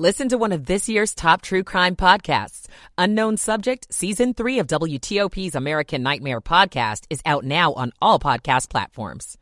[0.00, 2.68] Listen to one of this year's top true crime podcasts.
[2.96, 8.70] Unknown Subject, Season 3 of WTOP's American Nightmare podcast is out now on all podcast
[8.70, 9.36] platforms.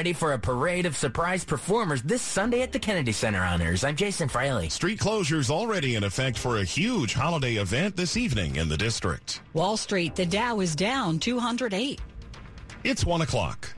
[0.00, 3.84] Ready for a parade of surprise performers this Sunday at the Kennedy Center Honors.
[3.84, 4.68] I'm Jason Fraley.
[4.68, 9.42] Street closures already in effect for a huge holiday event this evening in the district.
[9.52, 12.00] Wall Street, the Dow is down 208.
[12.82, 13.72] It's 1 o'clock.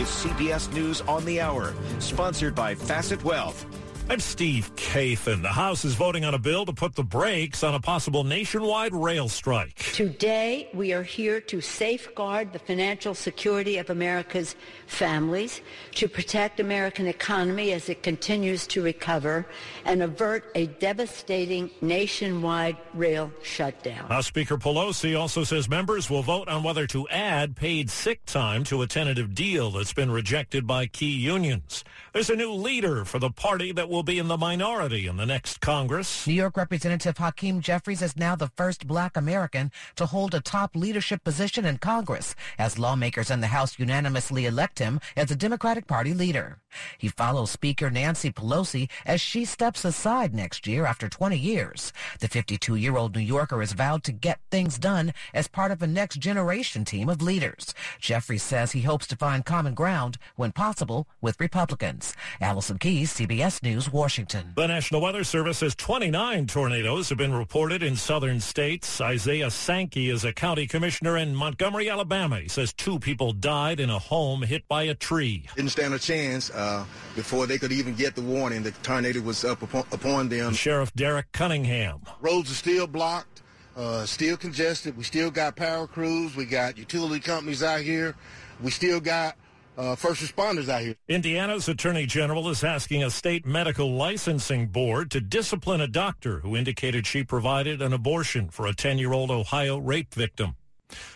[0.00, 3.66] Is CBS News on the Hour, sponsored by Facet Wealth.
[4.10, 5.40] I'm Steve Kathan.
[5.40, 8.92] The House is voting on a bill to put the brakes on a possible nationwide
[8.92, 9.76] rail strike.
[9.76, 14.56] Today, we are here to safeguard the financial security of America's
[14.88, 15.60] families,
[15.92, 19.46] to protect American economy as it continues to recover,
[19.84, 24.08] and avert a devastating nationwide rail shutdown.
[24.08, 28.64] House Speaker Pelosi also says members will vote on whether to add paid sick time
[28.64, 31.84] to a tentative deal that's been rejected by key unions.
[32.12, 35.26] There's a new leader for the party that will be in the minority in the
[35.26, 36.26] next Congress.
[36.26, 40.74] New York Representative Hakeem Jeffries is now the first black American to hold a top
[40.74, 45.86] leadership position in Congress as lawmakers in the House unanimously elect him as a Democratic
[45.86, 46.58] Party leader.
[46.98, 51.92] He follows Speaker Nancy Pelosi as she steps aside next year after 20 years.
[52.20, 56.20] The 52-year-old New Yorker is vowed to get things done as part of a next
[56.20, 57.74] generation team of leaders.
[57.98, 62.14] Jeffries says he hopes to find common ground, when possible, with Republicans.
[62.40, 64.52] Allison Keyes, CBS News, Washington.
[64.54, 69.00] The National Weather Service says 29 tornadoes have been reported in southern states.
[69.00, 72.40] Isaiah Sankey is a county commissioner in Montgomery, Alabama.
[72.40, 75.46] He says two people died in a home hit by a tree.
[75.56, 78.62] Didn't stand a chance uh, before they could even get the warning.
[78.62, 80.52] The tornado was up upon, upon them.
[80.52, 82.00] Sheriff Derek Cunningham.
[82.20, 83.42] Roads are still blocked.
[83.76, 84.96] Uh, still congested.
[84.96, 86.34] We still got power crews.
[86.36, 88.16] We got utility companies out here.
[88.62, 89.36] We still got
[89.76, 90.94] uh, first responders out here.
[91.08, 96.56] Indiana's Attorney General is asking a state medical licensing board to discipline a doctor who
[96.56, 100.56] indicated she provided an abortion for a 10-year-old Ohio rape victim.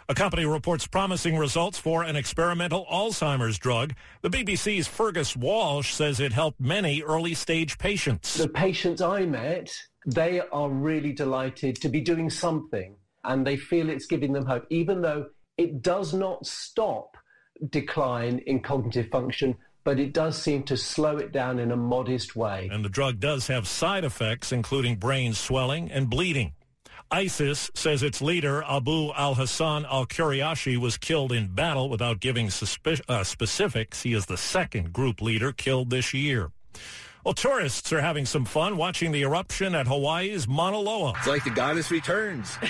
[0.09, 3.95] A company reports promising results for an experimental Alzheimer's drug.
[4.23, 8.35] The BBC's Fergus Walsh says it helped many early-stage patients.
[8.35, 9.75] The patients I met,
[10.07, 14.67] they are really delighted to be doing something, and they feel it's giving them hope,
[14.71, 15.27] even though
[15.57, 17.14] it does not stop
[17.71, 22.35] decline in cognitive function, but it does seem to slow it down in a modest
[22.35, 22.69] way.
[22.73, 26.55] And the drug does have side effects, including brain swelling and bleeding.
[27.11, 34.03] ISIS says its leader, Abu al-Hassan al-Qurayshi, was killed in battle without giving uh, specifics.
[34.03, 36.51] He is the second group leader killed this year.
[37.25, 41.15] Well, tourists are having some fun watching the eruption at Hawaii's Mauna Loa.
[41.17, 42.59] It's like the goddess returns.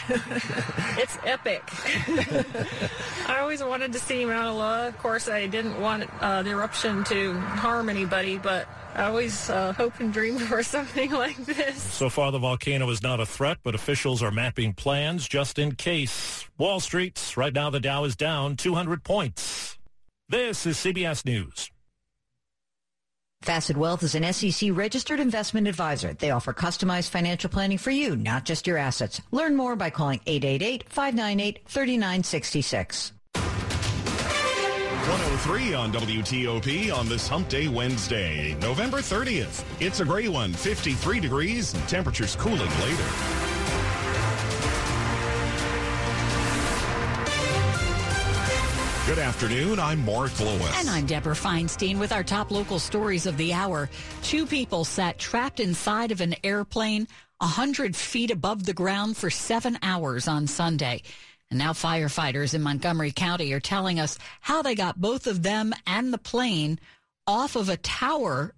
[0.97, 1.65] it's epic.
[3.29, 4.87] I always wanted to see Mauna Loa.
[4.87, 9.73] Of course, I didn't want uh, the eruption to harm anybody, but I always uh,
[9.73, 11.83] hope and dream for something like this.
[11.83, 15.75] So far, the volcano is not a threat, but officials are mapping plans just in
[15.75, 16.49] case.
[16.59, 19.79] Wall Street, right now the Dow is down 200 points.
[20.29, 21.73] This is CBS News.
[23.45, 26.15] Facet Wealth is an SEC registered investment advisor.
[26.15, 29.21] They offer customized financial planning for you, not just your assets.
[29.33, 33.11] Learn more by calling 888-598-3966.
[33.35, 39.63] 103 on WTOP on this Hump Day Wednesday, November 30th.
[39.79, 43.44] It's a gray one, 53 degrees, and temperatures cooling later.
[49.07, 49.79] Good afternoon.
[49.79, 50.81] I'm Mark Lewis.
[50.81, 53.91] And I'm Deborah Feinstein with our top local stories of the hour.
[54.23, 57.07] Two people sat trapped inside of an airplane
[57.37, 61.03] 100 feet above the ground for seven hours on Sunday.
[61.51, 65.75] And now firefighters in Montgomery County are telling us how they got both of them
[65.87, 66.81] and the plane
[67.27, 68.55] off of a tower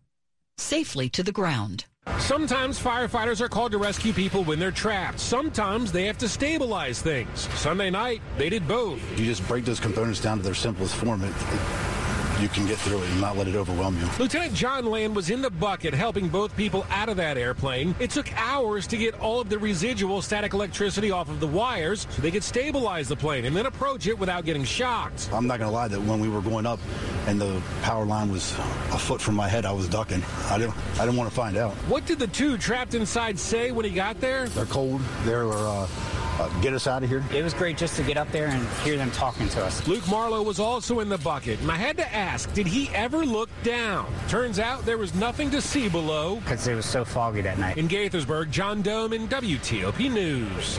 [0.58, 1.86] safely to the ground.
[2.18, 5.20] Sometimes firefighters are called to rescue people when they're trapped.
[5.20, 7.48] Sometimes they have to stabilize things.
[7.54, 9.00] Sunday night, they did both.
[9.18, 11.22] You just break those components down to their simplest form.
[11.22, 11.95] It, it,
[12.40, 14.06] you can get through it and not let it overwhelm you.
[14.18, 17.94] Lieutenant John Land was in the bucket helping both people out of that airplane.
[17.98, 22.06] It took hours to get all of the residual static electricity off of the wires
[22.10, 25.28] so they could stabilize the plane and then approach it without getting shocked.
[25.32, 26.80] I'm not going to lie that when we were going up
[27.26, 28.52] and the power line was
[28.92, 30.22] a foot from my head, I was ducking.
[30.48, 31.72] I didn't, I didn't want to find out.
[31.88, 34.48] What did the two trapped inside say when he got there?
[34.48, 35.00] They're cold.
[35.24, 35.88] They're uh,
[36.38, 37.24] uh, get us out of here.
[37.32, 39.86] It was great just to get up there and hear them talking to us.
[39.86, 43.24] Luke Marlowe was also in the bucket, and I had to ask, did he ever
[43.24, 44.12] look down?
[44.28, 46.36] Turns out there was nothing to see below.
[46.36, 47.78] Because it was so foggy that night.
[47.78, 50.78] In Gaithersburg, John Domen WTOP News.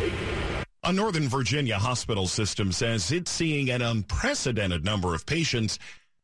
[0.83, 5.80] A Northern Virginia hospital system says it's seeing an unprecedented number of patients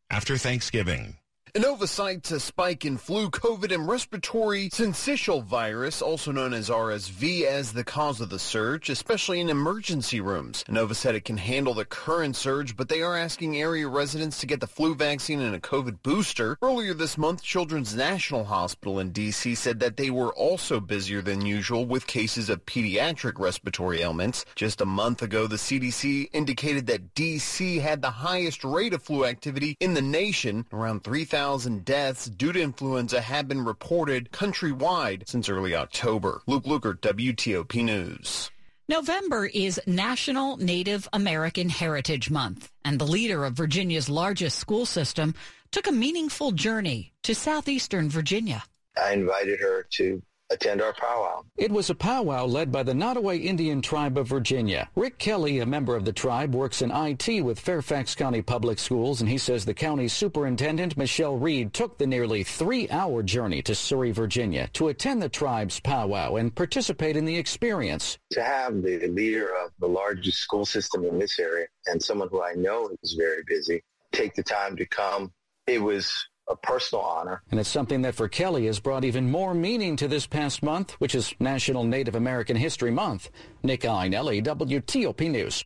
[0.09, 1.18] after Thanksgiving.
[1.55, 7.44] Inova cites a spike in flu, COVID, and respiratory syncytial virus, also known as RSV,
[7.44, 10.63] as the cause of the surge, especially in emergency rooms.
[10.67, 14.47] Inova said it can handle the current surge, but they are asking area residents to
[14.47, 16.57] get the flu vaccine and a COVID booster.
[16.63, 19.53] Earlier this month, Children's National Hospital in D.C.
[19.53, 24.44] said that they were also busier than usual with cases of pediatric respiratory ailments.
[24.55, 27.77] Just a month ago, the CDC indicated that D.C.
[27.77, 32.54] had the highest rate of flu activity in the nation, around 3,000 3,000 deaths due
[32.54, 36.42] to influenza have been reported countrywide since early October.
[36.48, 38.50] Luke Lukert, WTOP News.
[38.88, 45.36] November is National Native American Heritage Month, and the leader of Virginia's largest school system
[45.69, 48.63] took a meaningful journey to southeastern Virginia.
[48.96, 51.44] I invited her to attend our powwow.
[51.57, 54.89] It was a powwow led by the Nottoway Indian Tribe of Virginia.
[54.95, 59.21] Rick Kelly, a member of the tribe, works in IT with Fairfax County Public Schools,
[59.21, 64.11] and he says the county superintendent, Michelle Reid, took the nearly three-hour journey to Surry,
[64.11, 68.17] Virginia to attend the tribe's powwow and participate in the experience.
[68.31, 72.44] To have the leader of the largest school system in this area and someone who
[72.44, 75.31] I know is very busy take the time to come,
[75.67, 77.42] it was a personal honor.
[77.51, 80.92] And it's something that for Kelly has brought even more meaning to this past month,
[80.94, 83.30] which is National Native American History Month.
[83.63, 85.63] Nick Iannelli, WTOP News.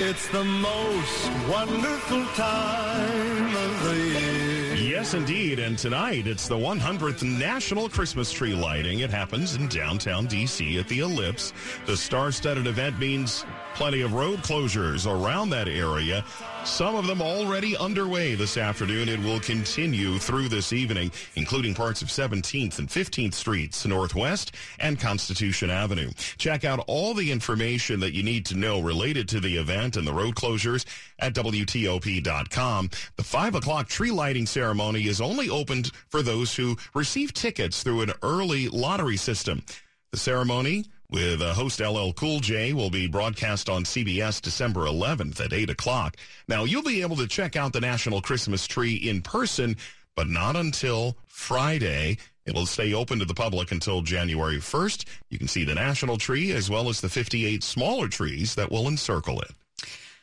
[0.00, 4.74] It's the most wonderful time of the year.
[4.76, 5.58] Yes, indeed.
[5.58, 9.00] And tonight, it's the 100th National Christmas Tree Lighting.
[9.00, 10.78] It happens in downtown D.C.
[10.78, 11.52] at the Ellipse.
[11.86, 16.24] The star-studded event means plenty of road closures around that area.
[16.68, 19.08] Some of them already underway this afternoon.
[19.08, 25.00] It will continue through this evening, including parts of 17th and 15th Streets Northwest and
[25.00, 26.12] Constitution Avenue.
[26.36, 30.06] Check out all the information that you need to know related to the event and
[30.06, 30.84] the road closures
[31.18, 32.90] at WTOP.com.
[33.16, 38.02] The 5 o'clock tree lighting ceremony is only opened for those who receive tickets through
[38.02, 39.64] an early lottery system.
[40.12, 45.40] The ceremony with uh, host LL Cool J will be broadcast on CBS December 11th
[45.40, 46.16] at 8 o'clock.
[46.48, 49.76] Now, you'll be able to check out the National Christmas Tree in person,
[50.16, 52.18] but not until Friday.
[52.44, 55.04] It'll stay open to the public until January 1st.
[55.30, 58.88] You can see the national tree as well as the 58 smaller trees that will
[58.88, 59.50] encircle it.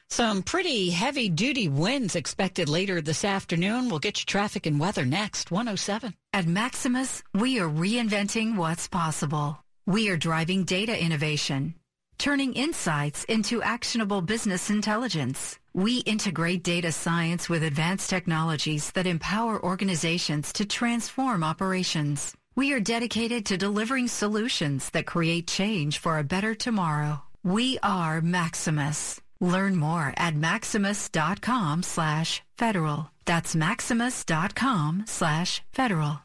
[0.09, 3.89] Some pretty heavy duty winds expected later this afternoon.
[3.89, 5.49] We'll get you traffic and weather next.
[5.49, 6.13] 107.
[6.31, 9.64] At Maximus, we are reinventing what's possible.
[9.87, 11.75] We are driving data innovation,
[12.17, 15.59] turning insights into actionable business intelligence.
[15.75, 22.33] We integrate data science with advanced technologies that empower organizations to transform operations.
[22.55, 27.21] We are dedicated to delivering solutions that create change for a better tomorrow.
[27.43, 29.21] We are Maximus.
[29.39, 33.11] Learn more at maximus.com slash federal.
[33.25, 36.24] That's maximus.com slash federal.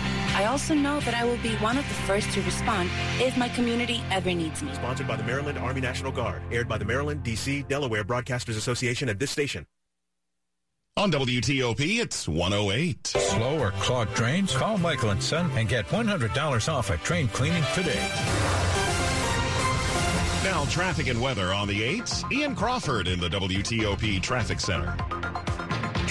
[0.33, 2.89] I also know that I will be one of the first to respond
[3.19, 4.73] if my community ever needs me.
[4.73, 6.41] Sponsored by the Maryland Army National Guard.
[6.51, 9.65] Aired by the Maryland, D.C., Delaware Broadcasters Association at this station.
[10.97, 13.07] On WTOP, it's 108.
[13.07, 14.55] Slow or clogged drains?
[14.55, 18.09] Call Michael and Son and get $100 off a train cleaning today.
[20.43, 22.29] Now, traffic and weather on the 8s.
[22.31, 24.95] Ian Crawford in the WTOP Traffic Center.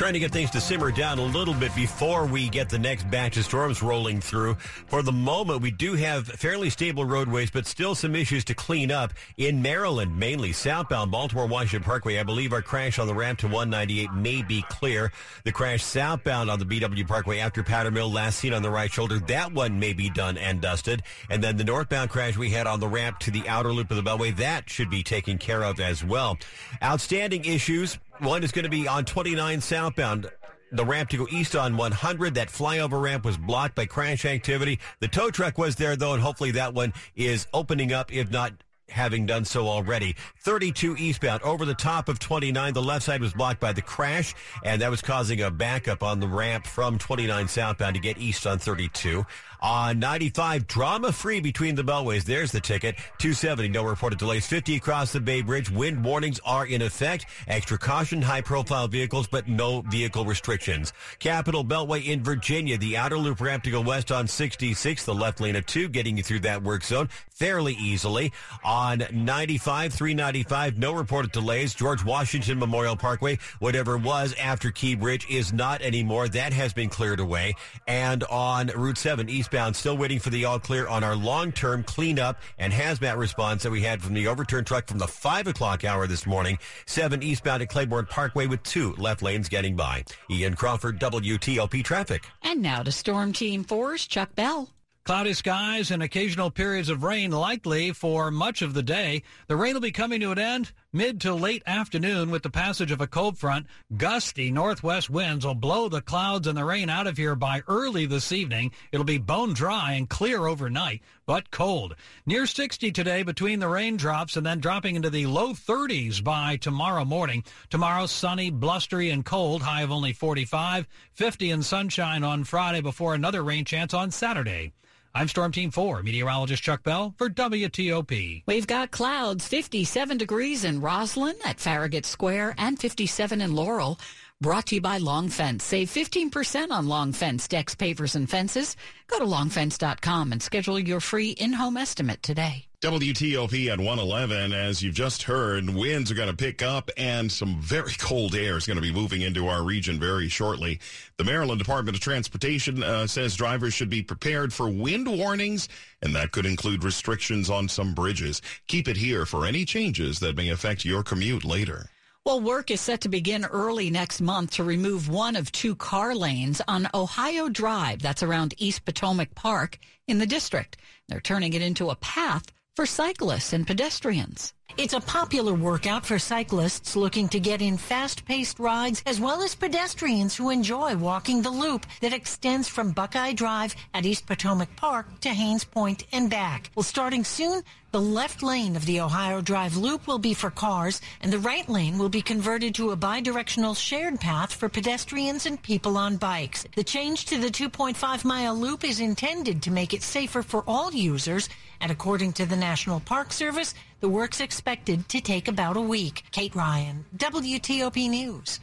[0.00, 3.10] Trying to get things to simmer down a little bit before we get the next
[3.10, 4.54] batch of storms rolling through.
[4.86, 8.90] For the moment, we do have fairly stable roadways, but still some issues to clean
[8.90, 12.18] up in Maryland, mainly southbound Baltimore Washington Parkway.
[12.18, 15.12] I believe our crash on the ramp to 198 may be clear.
[15.44, 18.90] The crash southbound on the BW Parkway after Powder Mill, last seen on the right
[18.90, 21.02] shoulder, that one may be done and dusted.
[21.28, 23.98] And then the northbound crash we had on the ramp to the outer loop of
[23.98, 26.38] the Beltway, that should be taken care of as well.
[26.82, 30.30] Outstanding issues one is going to be on 29 southbound.
[30.72, 32.34] The ramp to go east on 100.
[32.34, 34.78] That flyover ramp was blocked by crash activity.
[35.00, 38.52] The tow truck was there though, and hopefully that one is opening up, if not
[38.90, 40.16] having done so already.
[40.44, 42.74] 32 eastbound over the top of 29.
[42.74, 44.34] The left side was blocked by the crash,
[44.64, 48.46] and that was causing a backup on the ramp from 29 southbound to get east
[48.46, 49.24] on 32.
[49.62, 52.24] On 95, drama free between the beltways.
[52.24, 52.96] There's the ticket.
[53.18, 54.46] 270, no reported delays.
[54.46, 55.70] 50 across the Bay Bridge.
[55.70, 57.26] Wind warnings are in effect.
[57.48, 60.92] Extra caution, high profile vehicles, but no vehicle restrictions.
[61.18, 62.76] Capital Beltway in Virginia.
[62.76, 65.04] The outer loop ramp to go west on 66.
[65.04, 68.32] The left lane of two getting you through that work zone fairly easily.
[68.64, 71.74] On On 95, 395, no reported delays.
[71.74, 76.28] George Washington Memorial Parkway, whatever was after Key Bridge is not anymore.
[76.28, 77.54] That has been cleared away.
[77.86, 82.38] And on Route 7 eastbound, still waiting for the all clear on our long-term cleanup
[82.56, 86.06] and hazmat response that we had from the overturned truck from the 5 o'clock hour
[86.06, 86.56] this morning.
[86.86, 90.04] 7 eastbound at Claiborne Parkway with two left lanes getting by.
[90.30, 92.28] Ian Crawford, WTOP Traffic.
[92.42, 94.70] And now to Storm Team 4's Chuck Bell.
[95.04, 99.24] Cloudy skies and occasional periods of rain likely for much of the day.
[99.48, 102.90] The rain will be coming to an end mid to late afternoon with the passage
[102.90, 103.66] of a cold front.
[103.96, 108.06] Gusty northwest winds will blow the clouds and the rain out of here by early
[108.06, 108.72] this evening.
[108.90, 111.94] It'll be bone dry and clear overnight, but cold.
[112.26, 117.04] Near 60 today between the raindrops and then dropping into the low 30s by tomorrow
[117.04, 117.44] morning.
[117.68, 120.88] Tomorrow sunny, blustery, and cold, high of only 45.
[121.12, 124.72] 50 and sunshine on Friday before another rain chance on Saturday.
[125.12, 128.44] I'm Storm Team 4, meteorologist Chuck Bell for WTOP.
[128.46, 133.98] We've got clouds, 57 degrees in Rosslyn at Farragut Square and 57 in Laurel.
[134.42, 135.64] Brought to you by Long Fence.
[135.64, 138.74] Save 15% on Long Fence decks, pavers, and fences.
[139.06, 142.64] Go to longfence.com and schedule your free in-home estimate today.
[142.80, 144.54] WTOP at 111.
[144.54, 148.56] As you've just heard, winds are going to pick up and some very cold air
[148.56, 150.80] is going to be moving into our region very shortly.
[151.18, 155.68] The Maryland Department of Transportation uh, says drivers should be prepared for wind warnings,
[156.00, 158.40] and that could include restrictions on some bridges.
[158.68, 161.90] Keep it here for any changes that may affect your commute later.
[162.30, 166.14] Well, work is set to begin early next month to remove one of two car
[166.14, 168.02] lanes on Ohio Drive.
[168.02, 170.76] That's around East Potomac Park in the district.
[171.08, 174.54] They're turning it into a path for cyclists and pedestrians.
[174.76, 179.54] It's a popular workout for cyclists looking to get in fast-paced rides as well as
[179.56, 185.20] pedestrians who enjoy walking the loop that extends from Buckeye Drive at East Potomac Park
[185.20, 186.70] to Hains Point and back.
[186.76, 191.00] Well, starting soon, the left lane of the Ohio Drive loop will be for cars
[191.20, 195.60] and the right lane will be converted to a bidirectional shared path for pedestrians and
[195.60, 196.64] people on bikes.
[196.76, 200.92] The change to the 2.5 mile loop is intended to make it safer for all
[200.92, 201.48] users
[201.80, 206.24] and according to the National Park Service, the work's expected to take about a week.
[206.32, 208.60] Kate Ryan, WTOP News.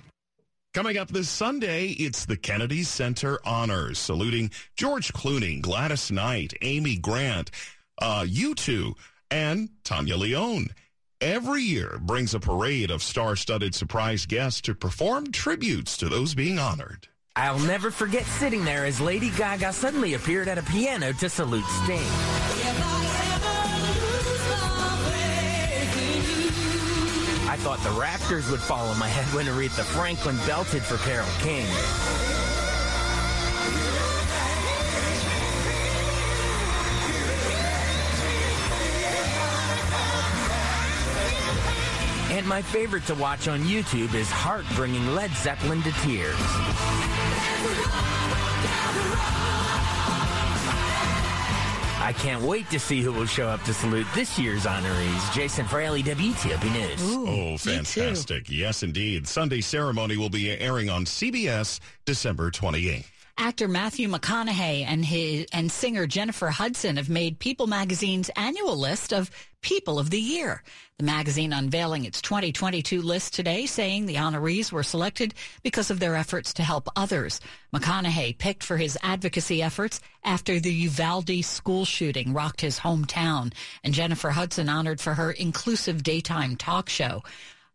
[0.73, 6.97] Coming up this Sunday, it's the Kennedy Center Honors, saluting George Clooney, Gladys Knight, Amy
[6.97, 7.49] Grant,
[7.99, 8.93] uh, U2,
[9.31, 10.69] and Tania León.
[11.19, 16.59] Every year brings a parade of star-studded surprise guests to perform tributes to those being
[16.59, 17.07] honored.
[17.37, 21.63] I'll never forget sitting there as Lady Gaga suddenly appeared at a piano to salute
[21.83, 21.99] Sting.
[27.47, 31.67] I thought the Raptors would follow my head when Aretha Franklin belted for Carole King.
[42.37, 46.35] And my favorite to watch on YouTube is heart-bringing Led Zeppelin to tears.
[51.99, 55.33] I can't wait to see who will show up to salute this year's honorees.
[55.33, 57.01] Jason Fraley, WTOP News.
[57.01, 58.45] oh, fantastic.
[58.51, 59.27] Yes, indeed.
[59.27, 63.16] Sunday ceremony will be airing on CBS December 28th.
[63.39, 69.13] Actor Matthew McConaughey and his and singer Jennifer Hudson have made People magazine's annual list
[69.13, 69.29] of
[69.61, 70.63] People of the Year.
[70.97, 76.15] The magazine unveiling its 2022 list today, saying the honorees were selected because of their
[76.15, 77.39] efforts to help others.
[77.75, 83.53] McConaughey picked for his advocacy efforts after the Uvalde school shooting rocked his hometown,
[83.83, 87.21] and Jennifer Hudson honored for her inclusive daytime talk show.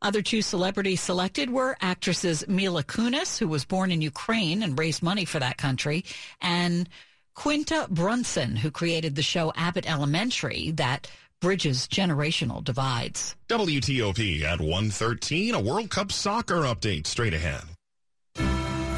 [0.03, 5.01] Other two celebrities selected were actresses Mila Kunis, who was born in Ukraine and raised
[5.01, 6.05] money for that country,
[6.41, 6.89] and
[7.35, 11.09] Quinta Brunson, who created the show Abbott Elementary that
[11.41, 13.37] bridges generational divides.
[13.49, 17.63] WTOP at 113, a World Cup soccer update straight ahead.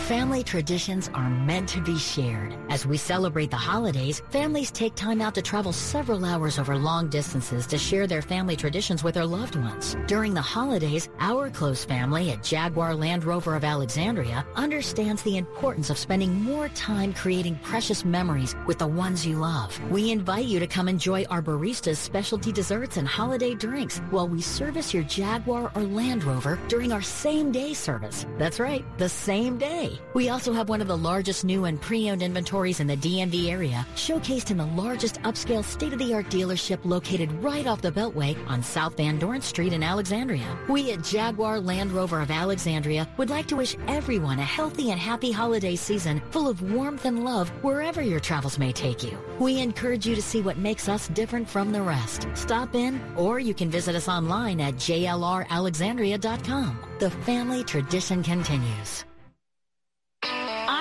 [0.05, 2.55] Family traditions are meant to be shared.
[2.69, 7.09] As we celebrate the holidays, families take time out to travel several hours over long
[7.09, 9.97] distances to share their family traditions with their loved ones.
[10.07, 15.89] During the holidays, our close family at Jaguar Land Rover of Alexandria understands the importance
[15.89, 19.81] of spending more time creating precious memories with the ones you love.
[19.91, 24.43] We invite you to come enjoy our baristas' specialty desserts and holiday drinks while we
[24.43, 28.27] service your Jaguar or Land Rover during our same day service.
[28.37, 29.94] That's right, the same day.
[30.13, 33.87] We also have one of the largest new and pre-owned inventories in the DMV area,
[33.95, 39.19] showcased in the largest upscale state-of-the-art dealership located right off the Beltway on South Van
[39.19, 40.57] Dorn Street in Alexandria.
[40.69, 45.01] We at Jaguar Land Rover of Alexandria would like to wish everyone a healthy and
[45.01, 49.19] happy holiday season full of warmth and love wherever your travels may take you.
[49.39, 52.29] We encourage you to see what makes us different from the rest.
[52.35, 56.79] Stop in, or you can visit us online at jlralexandria.com.
[56.99, 59.05] The family tradition continues.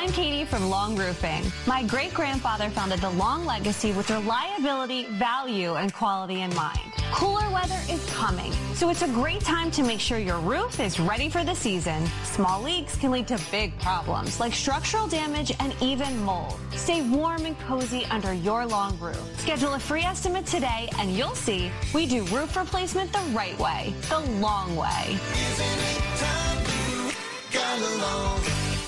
[0.04, 1.50] I'm Katie from Long Roofing.
[1.66, 6.92] My great grandfather founded the Long legacy with reliability, value, and quality in mind.
[7.14, 11.00] Cooler weather is coming, so it's a great time to make sure your roof is
[11.00, 12.06] ready for the season.
[12.26, 16.60] Small leaks can lead to big problems like structural damage and even mold.
[16.74, 19.40] Stay warm and cozy under your long roof.
[19.40, 23.94] Schedule a free estimate today and you'll see we do roof replacement the right way,
[24.10, 25.18] the long way.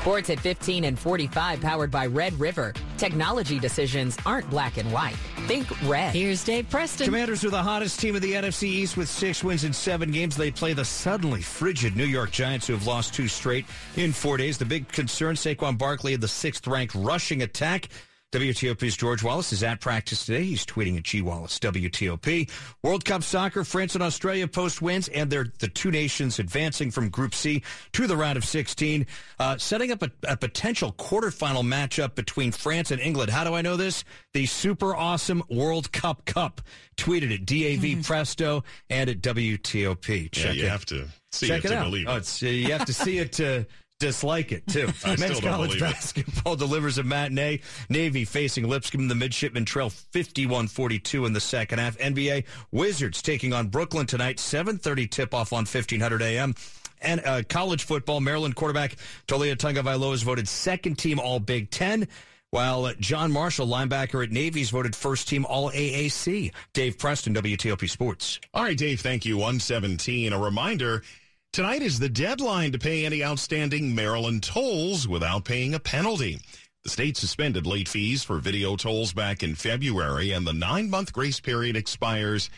[0.00, 2.72] Sports at 15 and 45 powered by Red River.
[2.96, 5.14] Technology decisions aren't black and white.
[5.46, 6.14] Think red.
[6.14, 7.04] Here's Dave Preston.
[7.04, 10.38] Commanders are the hottest team of the NFC East with six wins in seven games.
[10.38, 13.66] They play the suddenly frigid New York Giants, who have lost two straight
[13.96, 14.56] in four days.
[14.56, 17.90] The big concern, Saquon Barkley had the sixth ranked rushing attack.
[18.32, 20.44] WTOP's George Wallace is at practice today.
[20.44, 22.48] He's tweeting at G Wallace WTOP.
[22.80, 27.08] World Cup soccer, France and Australia post wins, and they're the two nations advancing from
[27.08, 29.04] Group C to the round of 16,
[29.40, 33.32] uh, setting up a, a, potential quarterfinal matchup between France and England.
[33.32, 34.04] How do I know this?
[34.32, 36.60] The super awesome World Cup Cup.
[36.96, 38.00] Tweeted at DAV mm-hmm.
[38.02, 40.30] Presto and at WTOP.
[40.30, 40.70] Check yeah, you it.
[40.70, 41.84] have to see Check it, it to out.
[41.84, 42.42] believe oh, it.
[42.42, 43.66] you have to see it to
[44.00, 44.88] dislike it too.
[45.18, 47.60] Men's college basketball delivers a matinee.
[47.88, 49.06] Navy facing Lipscomb.
[49.06, 51.96] The midshipmen trail 51-42 in the second half.
[51.98, 54.38] NBA Wizards taking on Brooklyn tonight.
[54.38, 56.54] 7:30 tip off on 1500 AM.
[57.02, 58.96] And uh, college football, Maryland quarterback
[59.28, 62.08] Taulia Tagovailoa is voted second team All Big Ten.
[62.50, 66.52] While uh, John Marshall, linebacker at Navy, is voted first team All AAC.
[66.72, 68.40] Dave Preston, WTOP Sports.
[68.52, 69.36] All right, Dave, thank you.
[69.36, 70.32] 117.
[70.32, 71.04] A reminder
[71.52, 76.38] Tonight is the deadline to pay any outstanding Maryland tolls without paying a penalty.
[76.84, 81.40] The state suspended late fees for video tolls back in February, and the nine-month grace
[81.40, 82.50] period expires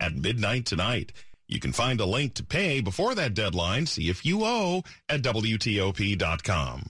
[0.00, 1.12] at midnight tonight.
[1.46, 3.86] You can find a link to pay before that deadline.
[3.86, 6.86] See if you owe at WTOP.com.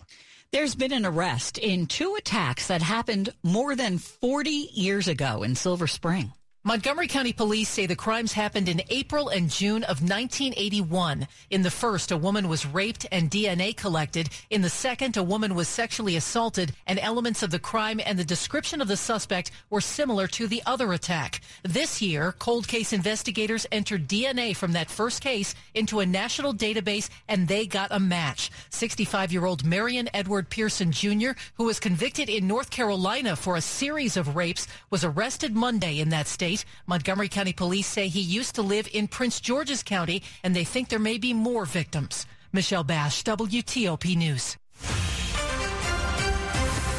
[0.52, 5.54] There's been an arrest in two attacks that happened more than 40 years ago in
[5.54, 6.32] Silver Spring.
[6.62, 11.26] Montgomery County Police say the crimes happened in April and June of 1981.
[11.48, 14.28] In the first, a woman was raped and DNA collected.
[14.50, 18.26] In the second, a woman was sexually assaulted and elements of the crime and the
[18.26, 21.40] description of the suspect were similar to the other attack.
[21.62, 27.08] This year, cold case investigators entered DNA from that first case into a national database
[27.26, 28.50] and they got a match.
[28.70, 34.36] 65-year-old Marion Edward Pearson Jr., who was convicted in North Carolina for a series of
[34.36, 36.70] rapes, was arrested Monday in that state state.
[36.86, 40.88] Montgomery County Police say he used to live in Prince George's County, and they think
[40.88, 42.26] there may be more victims.
[42.52, 44.56] Michelle Basch, WTOP News.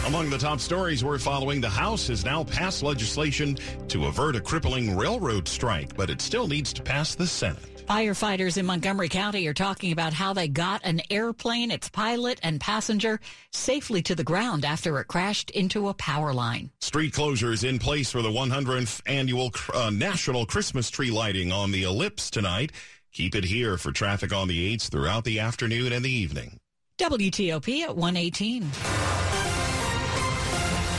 [0.08, 4.42] Among the top stories we're following, the House has now passed legislation to avert a
[4.42, 7.71] crippling railroad strike, but it still needs to pass the Senate.
[7.88, 12.60] Firefighters in Montgomery County are talking about how they got an airplane, its pilot and
[12.60, 13.20] passenger,
[13.52, 16.72] safely to the ground after it crashed into a power line.
[16.80, 21.84] Street closures in place for the 100th annual uh, National Christmas Tree Lighting on the
[21.84, 22.72] Ellipse tonight.
[23.12, 26.60] Keep it here for traffic on the 8s throughout the afternoon and the evening.
[26.98, 29.11] WTOP at 118.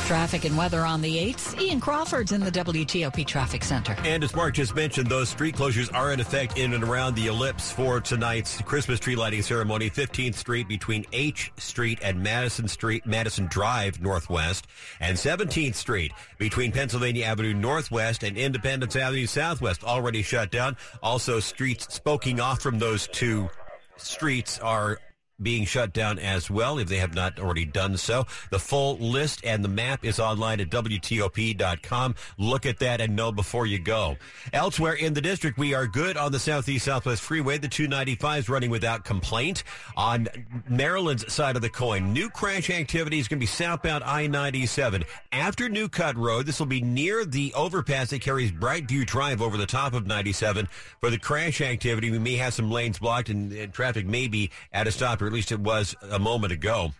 [0.07, 1.61] Traffic and weather on the 8th.
[1.61, 3.97] Ian Crawford's in the WTOP Traffic Center.
[4.05, 7.29] And as Mark just mentioned, those street closures are in effect in and around the
[7.29, 9.89] ellipse for tonight's Christmas tree lighting ceremony.
[9.89, 14.67] 15th Street between H Street and Madison Street, Madison Drive Northwest,
[15.01, 20.77] and 17th Street between Pennsylvania Avenue Northwest and Independence Avenue Southwest already shut down.
[21.03, 23.49] Also, streets spoking off from those two
[23.97, 24.99] streets are
[25.43, 28.27] being shut down as well if they have not already done so.
[28.51, 32.15] The full list and the map is online at WTOP.com.
[32.39, 34.17] Look at that and know before you go.
[34.53, 37.59] Elsewhere in the district, we are good on the Southeast Southwest Freeway.
[37.59, 39.65] The 295 is running without complaint.
[39.97, 40.29] On
[40.69, 45.05] Maryland's side of the coin, new crash activity is going to be southbound I-97.
[45.33, 49.57] After New Cut Road, this will be near the overpass that carries Brightview Drive over
[49.57, 50.69] the top of 97.
[51.01, 54.51] For the crash activity, we may have some lanes blocked and, and traffic may be
[54.73, 56.93] at a stop, or at least it was a moment ago.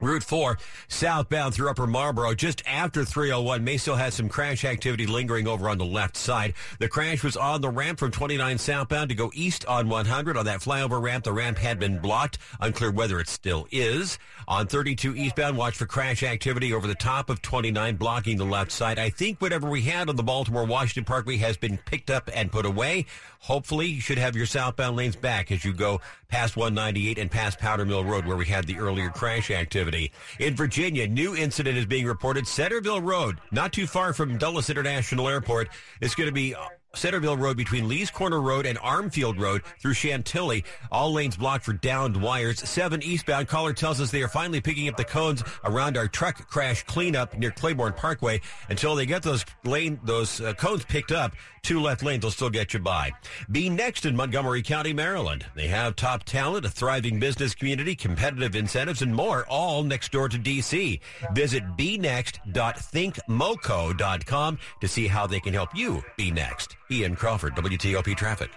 [0.00, 5.06] Route 4 southbound through Upper Marlboro just after 301 may still have some crash activity
[5.06, 6.54] lingering over on the left side.
[6.80, 10.44] The crash was on the ramp from 29 southbound to go east on 100 on
[10.46, 11.22] that flyover ramp.
[11.22, 12.38] The ramp had been blocked.
[12.58, 14.18] Unclear whether it still is.
[14.48, 18.72] On 32 eastbound, watch for crash activity over the top of 29 blocking the left
[18.72, 18.98] side.
[18.98, 22.50] I think whatever we had on the Baltimore Washington Parkway has been picked up and
[22.50, 23.06] put away.
[23.38, 26.00] Hopefully you should have your southbound lanes back as you go
[26.32, 30.10] past 198 and past Powder Mill Road where we had the earlier crash activity.
[30.38, 32.48] In Virginia, new incident is being reported.
[32.48, 35.68] Centreville Road, not too far from Dulles International Airport.
[36.00, 39.94] It's going to be uh, Centreville Road between Lee's Corner Road and Armfield Road through
[39.94, 40.64] Chantilly.
[40.90, 42.60] All lanes blocked for downed wires.
[42.68, 43.48] 7 eastbound.
[43.48, 47.36] Caller tells us they are finally picking up the cones around our truck crash cleanup
[47.36, 48.40] near Claiborne Parkway.
[48.68, 52.50] Until they get those lane those uh, cones picked up, two left lanes will still
[52.50, 53.12] get you by.
[53.50, 55.46] Be next in Montgomery County, Maryland.
[55.54, 60.28] They have top talent, a thriving business community, competitive incentives, and more, all next door
[60.28, 61.00] to D.C.
[61.32, 66.76] Visit bnext.thinkmoco.com to see how they can help you be next.
[66.92, 68.50] Ian Crawford, WTOP Traffic.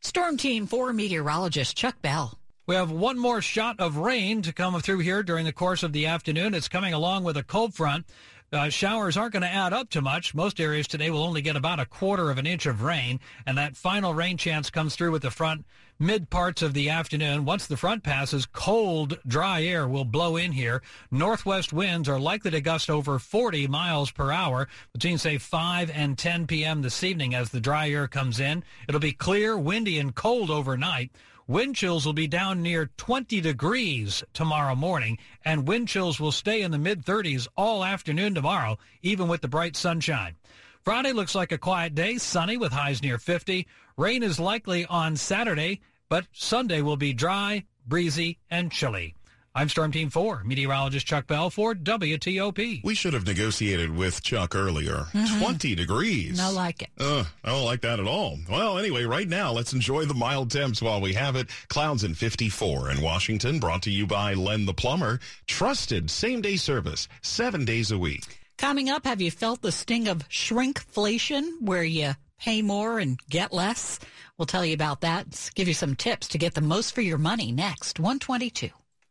[0.00, 2.38] Storm Team 4 meteorologist Chuck Bell.
[2.66, 5.92] We have one more shot of rain to come through here during the course of
[5.92, 6.54] the afternoon.
[6.54, 8.06] It's coming along with a cold front.
[8.52, 10.34] Uh, showers aren't going to add up to much.
[10.34, 13.58] Most areas today will only get about a quarter of an inch of rain, and
[13.58, 15.66] that final rain chance comes through with the front
[15.98, 17.44] mid parts of the afternoon.
[17.44, 20.80] Once the front passes, cold, dry air will blow in here.
[21.10, 26.16] Northwest winds are likely to gust over 40 miles per hour between, say, 5 and
[26.16, 26.82] 10 p.m.
[26.82, 28.62] this evening as the dry air comes in.
[28.88, 31.10] It'll be clear, windy, and cold overnight.
[31.48, 36.60] Wind chills will be down near 20 degrees tomorrow morning, and wind chills will stay
[36.60, 40.34] in the mid 30s all afternoon tomorrow, even with the bright sunshine.
[40.82, 43.64] Friday looks like a quiet day, sunny with highs near 50.
[43.96, 49.14] Rain is likely on Saturday, but Sunday will be dry, breezy, and chilly.
[49.58, 52.82] I'm Storm Team 4, meteorologist Chuck Bell for WTOP.
[52.84, 55.06] We should have negotiated with Chuck earlier.
[55.14, 55.38] Mhm.
[55.38, 56.36] 20 degrees.
[56.36, 56.90] No like it.
[56.98, 58.38] Uh, I don't like that at all.
[58.50, 61.48] Well, anyway, right now, let's enjoy the mild temps while we have it.
[61.68, 65.20] Clouds in 54 in Washington, brought to you by Len the Plumber.
[65.46, 68.38] Trusted same day service, seven days a week.
[68.58, 73.54] Coming up, have you felt the sting of shrinkflation where you pay more and get
[73.54, 74.00] less?
[74.36, 75.50] We'll tell you about that.
[75.54, 77.98] Give you some tips to get the most for your money next.
[77.98, 78.68] 122.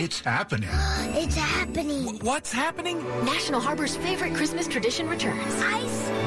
[0.00, 0.68] It's happening.
[1.20, 2.20] It's happening.
[2.20, 3.02] What's happening?
[3.24, 5.60] National Harbor's favorite Christmas tradition returns.
[5.60, 6.17] Ice is back.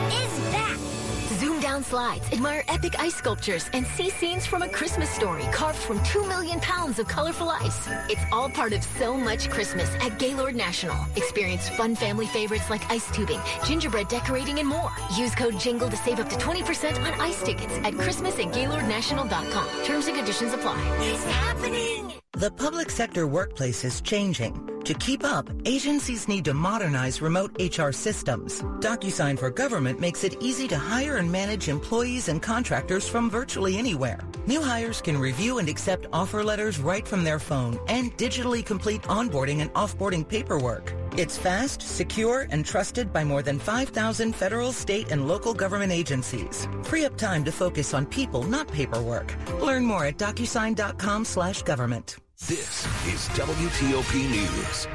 [1.72, 6.04] Down slides, admire epic ice sculptures, and see scenes from a Christmas story carved from
[6.04, 7.88] two million pounds of colorful ice.
[8.10, 10.98] It's all part of so much Christmas at Gaylord National.
[11.16, 14.92] Experience fun family favorites like ice tubing, gingerbread decorating, and more.
[15.16, 19.86] Use code JINGLE to save up to 20% on ice tickets at Christmas at GaylordNational.com.
[19.86, 20.78] Terms and conditions apply.
[21.00, 22.12] It's happening.
[22.34, 24.71] The public sector workplace is changing.
[24.92, 28.62] To keep up, agencies need to modernize remote HR systems.
[28.82, 33.78] DocuSign for Government makes it easy to hire and manage employees and contractors from virtually
[33.78, 34.20] anywhere.
[34.48, 39.02] New hires can review and accept offer letters right from their phone and digitally complete
[39.04, 40.94] onboarding and offboarding paperwork.
[41.16, 46.68] It's fast, secure, and trusted by more than 5,000 federal, state, and local government agencies.
[46.84, 49.34] Free up time to focus on people, not paperwork.
[49.62, 52.18] Learn more at DocuSign.com slash government.
[52.48, 54.88] This is WTOP News.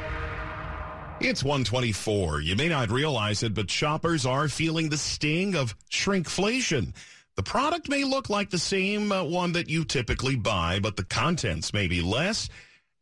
[1.20, 2.40] It's 124.
[2.40, 6.92] You may not realize it, but shoppers are feeling the sting of shrinkflation.
[7.36, 11.04] The product may look like the same uh, one that you typically buy, but the
[11.04, 12.48] contents may be less,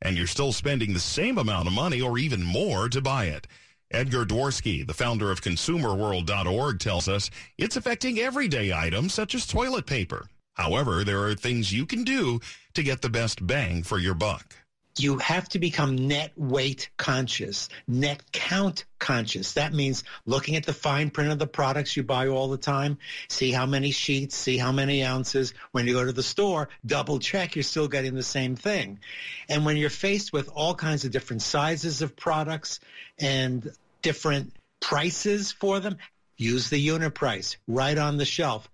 [0.02, 3.46] and you're still spending the same amount of money or even more to buy it.
[3.90, 9.87] Edgar Dworsky, the founder of ConsumerWorld.org, tells us it's affecting everyday items such as toilet
[9.87, 10.26] paper.
[10.55, 12.40] However, there are things you can do
[12.75, 14.57] to get the best bang for your buck.
[14.97, 19.55] You have to become net weight conscious, net count conscious.
[19.55, 22.99] That means looking at the fine print of the products you buy all the time,
[23.29, 25.53] see how many sheets, see how many ounces.
[25.73, 29.01] When you go to the store, double check you're still getting the same thing.
[29.49, 32.79] And when you're faced with all kinds of different sizes of products
[33.19, 35.97] and different prices for them,
[36.37, 38.69] use the unit price right on the shelf.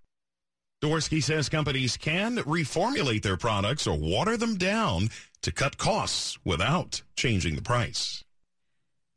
[0.83, 5.11] Dworsky says companies can reformulate their products or water them down
[5.43, 8.25] to cut costs without changing the price.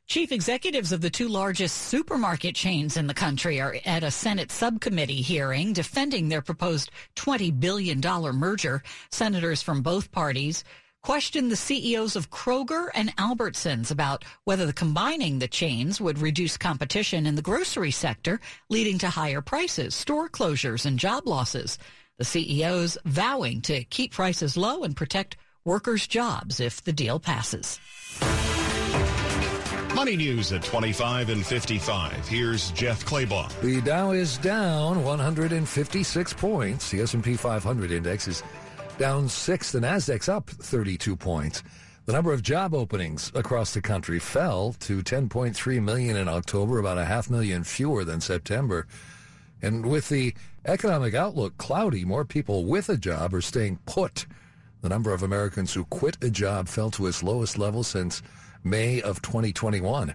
[0.06, 4.52] Chief executives of the two largest supermarket chains in the country are at a Senate
[4.52, 7.98] subcommittee hearing defending their proposed $20 billion
[8.36, 8.82] merger.
[9.10, 10.62] Senators from both parties
[11.04, 16.56] questioned the CEOs of Kroger and Albertsons about whether the combining the chains would reduce
[16.56, 18.40] competition in the grocery sector,
[18.70, 21.76] leading to higher prices, store closures, and job losses.
[22.16, 25.36] The CEOs vowing to keep prices low and protect
[25.66, 27.78] workers' jobs if the deal passes.
[29.94, 32.28] Money news at 25 and 55.
[32.28, 33.50] Here's Jeff Clabaugh.
[33.60, 36.90] The Dow is down 156 points.
[36.90, 38.42] The S&P 500 index is
[38.98, 39.72] down six.
[39.72, 41.62] The Nasdaq's up 32 points.
[42.06, 46.98] The number of job openings across the country fell to 10.3 million in October, about
[46.98, 48.86] a half million fewer than September.
[49.62, 50.34] And with the
[50.66, 54.26] economic outlook cloudy, more people with a job are staying put.
[54.82, 58.22] The number of Americans who quit a job fell to its lowest level since
[58.62, 60.14] May of 2021.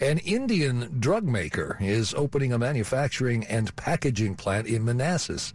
[0.00, 5.54] An Indian drug maker is opening a manufacturing and packaging plant in Manassas.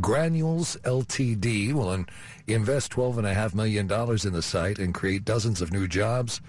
[0.00, 1.72] Granules Ltd.
[1.72, 2.06] will in-
[2.46, 6.40] invest $12.5 million in the site and create dozens of new jobs.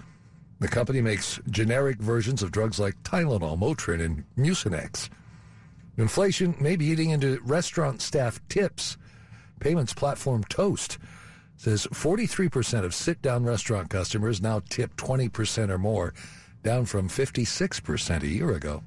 [0.60, 5.10] The company makes generic versions of drugs like Tylenol, Motrin, and Mucinex.
[5.96, 8.96] Inflation may be eating into restaurant staff tips.
[9.60, 10.98] Payments platform Toast
[11.56, 16.12] says 43% of sit-down restaurant customers now tip 20% or more,
[16.62, 18.82] down from 56% a year ago.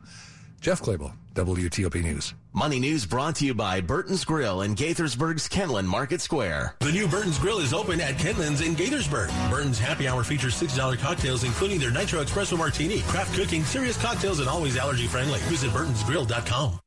[0.59, 2.33] Jeff Clabaugh, WTOP News.
[2.53, 6.75] Money News brought to you by Burton's Grill in Gaithersburg's Kentlands Market Square.
[6.79, 9.29] The new Burton's Grill is open at Kentlands in Gaithersburg.
[9.49, 14.39] Burton's Happy Hour features $6 cocktails, including their Nitro Espresso Martini, craft cooking, serious cocktails,
[14.39, 15.39] and always allergy friendly.
[15.41, 16.79] Visit burtonsgrill.com.